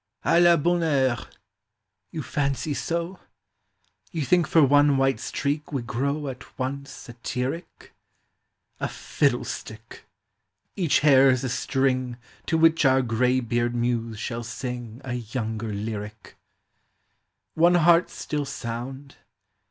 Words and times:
"A 0.25 0.39
la 0.39 0.57
bonne 0.57 0.79
heure!" 0.81 1.29
You 2.11 2.23
fancy 2.23 2.73
so? 2.73 3.19
You 4.11 4.25
think 4.25 4.47
for 4.47 4.63
one 4.65 4.97
white 4.97 5.19
streak 5.19 5.71
we 5.71 5.83
grow 5.83 6.27
At 6.27 6.57
once 6.57 6.89
satiric? 6.89 7.93
LIFE. 8.79 9.19
287 9.19 9.37
A 9.37 9.37
fiddlestick! 9.45 9.99
Each 10.75 10.99
hair 11.01 11.29
's 11.35 11.43
a 11.43 11.49
string 11.49 12.17
To 12.47 12.57
which 12.57 12.83
our 12.83 13.03
graybeard 13.03 13.75
Muse 13.75 14.17
shall 14.17 14.41
sing 14.43 15.01
A 15.03 15.13
younger 15.13 15.71
lyric. 15.71 16.35
Our 17.55 17.77
heart 17.77 18.09
's 18.09 18.13
still 18.15 18.45
sound. 18.45 19.17